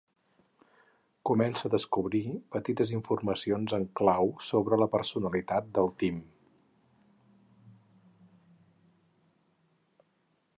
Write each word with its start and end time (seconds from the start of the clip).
Comença 1.29 1.65
a 1.67 1.69
descobrir 1.73 2.21
petites 2.55 2.93
informacions 2.99 3.75
en 3.79 3.85
clau 3.99 4.31
sobre 4.47 4.79
la 4.85 4.87
personalitat 4.95 5.69
del 5.79 5.93
Tim. 6.01 6.25